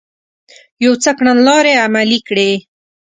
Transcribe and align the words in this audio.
يو 0.85 0.93
څه 1.03 1.11
کړنلارې 1.17 1.73
عملي 1.85 2.19
کړې 2.27 2.51